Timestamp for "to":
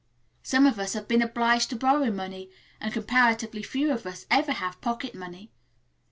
1.69-1.75